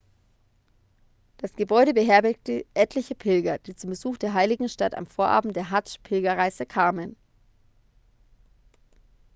das 1.37 1.53
gebäude 1.53 1.93
beherbergte 1.93 2.65
etliche 2.73 3.13
pilger 3.13 3.59
die 3.59 3.75
zum 3.75 3.91
besuch 3.91 4.17
der 4.17 4.33
heiligen 4.33 4.67
stadt 4.67 4.95
am 4.95 5.05
vorabend 5.05 5.55
der 5.55 5.69
hadsch-pilgerreise 5.69 6.65
kamen 6.65 7.15